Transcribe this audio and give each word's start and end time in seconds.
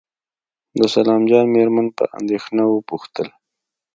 د 0.79 0.81
سلام 0.95 1.21
جان 1.29 1.45
مېرمن 1.55 1.87
په 1.97 2.03
اندېښنه 2.19 2.63
وپوښتل. 2.67 3.27